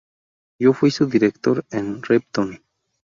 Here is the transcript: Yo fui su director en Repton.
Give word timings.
Yo 0.59 0.73
fui 0.73 0.89
su 0.89 1.05
director 1.05 1.63
en 1.69 2.01
Repton. 2.01 2.59